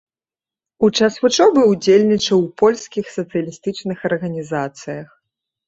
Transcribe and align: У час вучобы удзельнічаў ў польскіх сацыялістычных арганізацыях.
У 0.87 0.87
час 0.99 1.13
вучобы 1.25 1.61
удзельнічаў 1.73 2.37
ў 2.45 2.47
польскіх 2.63 3.05
сацыялістычных 3.19 3.97
арганізацыях. 4.13 5.07